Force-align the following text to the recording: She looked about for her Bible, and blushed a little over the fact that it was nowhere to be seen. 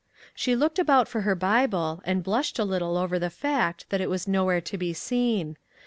She 0.33 0.55
looked 0.55 0.79
about 0.79 1.07
for 1.07 1.21
her 1.21 1.35
Bible, 1.35 2.01
and 2.03 2.23
blushed 2.23 2.57
a 2.57 2.63
little 2.65 2.97
over 2.97 3.19
the 3.19 3.29
fact 3.29 3.85
that 3.89 4.01
it 4.01 4.09
was 4.09 4.27
nowhere 4.27 4.59
to 4.59 4.75
be 4.75 4.93
seen. 4.93 5.57